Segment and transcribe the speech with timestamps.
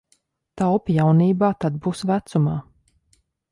[0.61, 2.57] Taupi jaunībā, tad būs vecumā.